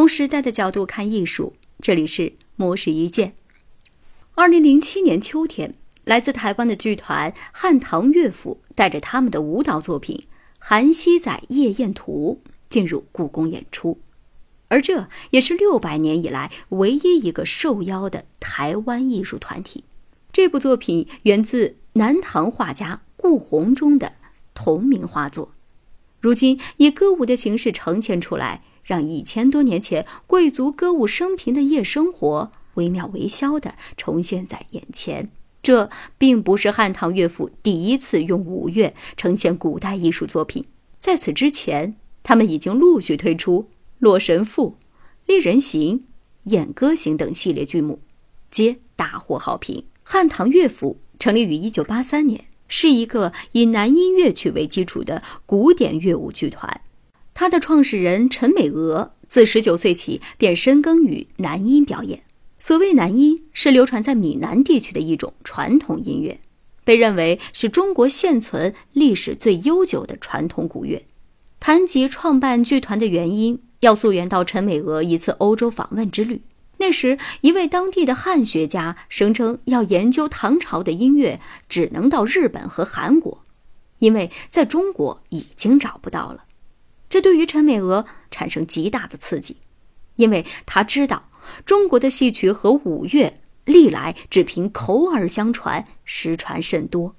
[0.00, 3.34] 从时代的角度看艺术，这里是魔石一见。
[4.34, 5.74] 二零零七年秋天，
[6.04, 10.16] 来自台湾的剧团汉唐乐府带着他们的舞蹈作品
[10.58, 12.40] 《韩熙载夜宴图》
[12.70, 14.00] 进入故宫演出，
[14.68, 19.84] 而这也是六百年以来唯一一个受邀的台湾艺术团体。
[20.32, 24.14] 这部作品源自南唐画家顾闳中的
[24.54, 25.52] 同名画作，
[26.20, 35.30] 如今以歌舞的形式呈现出来，让一千多年前贵族歌舞升平的夜生活惟妙惟肖地重现在眼前。
[35.62, 40.64] 这并不是汉唐乐府第一次用舞乐呈现古代艺术作品，
[40.98, 43.62] 在此之前，他们已经陆续推出
[44.00, 44.70] 《洛神赋》
[45.26, 45.98] 《丽人行》
[46.44, 48.00] 《燕歌行》等系列剧目，
[48.50, 49.84] 皆大获好评。
[50.02, 56.80] 汉唐乐府成立于一九八三年，是一个以南音乐曲为基础的古典乐舞剧团。
[57.40, 62.20] 他的创始人陈美娥自十九岁起便深耕于南音表演。
[62.58, 66.38] 所谓南音，是流传在闽南地区的一种传统音乐，
[66.84, 71.06] 被认为是中国现存历史最悠久的传统古乐。
[71.58, 76.42] 谈及创办剧团的原因，要溯源到陈美娥一次欧洲访问之旅。
[76.76, 83.42] 那时，一位当地的汉学家声称，要研究唐朝的音乐，只能到日本和韩国，
[83.98, 86.44] 因为在中国已经找不到了。
[87.10, 89.58] 这对于陈美娥产生极大的刺激，
[90.16, 91.28] 因为他知道
[91.66, 97.14] 中国的戏曲和舞乐历来只凭口耳相传，失传甚多，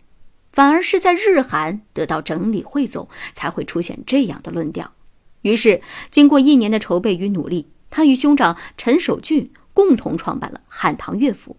[0.52, 4.94] 反而是在日韩得到整理汇总，才会出现这样的论调。
[5.42, 7.68] 于是，经过一年的筹备与努力。
[7.94, 11.58] 他与兄长陈守俊共同创办了汉唐乐府。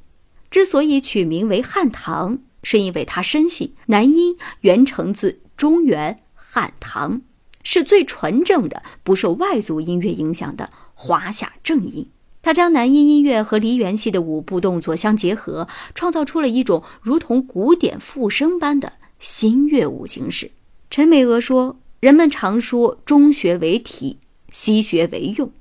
[0.50, 7.20] 之所以取名为汉唐，是因为他深信南音原承自中原汉唐，
[7.62, 12.06] 是最纯正的、不受外族音乐影响的华夏正音。
[12.42, 20.50] 他将南音音乐和梨园戏的舞步动作相结合，创造出了一种如同古典复生般的新乐舞形式。
[20.90, 24.18] 陈美娥说：“人们常说中学为体，
[24.50, 25.52] 西学为用。”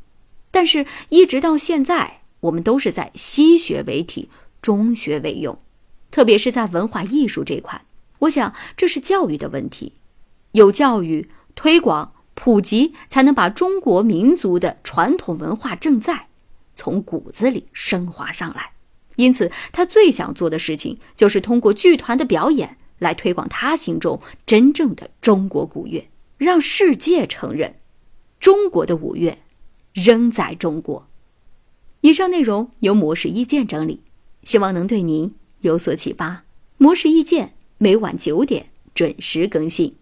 [0.49, 4.27] 但是，一直到现在，我们都是在西学为体，
[4.59, 5.57] 中学为用，
[6.09, 7.85] 特别是在文化艺术这块。
[8.19, 9.93] 我想，这是教育的问题，
[10.53, 11.29] 有教育
[11.61, 16.25] 推广普及，才能把中国民族的传统文化正在
[16.75, 18.71] 从骨子里升华上来。
[19.15, 27.75] 因此，他最想做的事情，就是通过剧团的表演来推广他心中真正的中国古乐，让世界承认
[28.39, 29.37] 中国的舞乐。
[29.93, 31.07] 仍在中国。
[31.99, 34.01] 以上内容由模式意见整理，
[34.43, 36.43] 希望能对您有所启发。
[36.77, 40.00] 模式意见每晚九点准时更新。